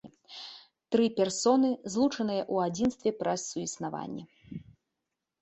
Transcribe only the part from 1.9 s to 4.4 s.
злучаныя ў адзінстве праз суіснаванне.